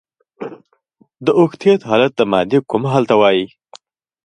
[1.25, 3.45] د اوکتیت حالت د مادې کوم حال ته وايي؟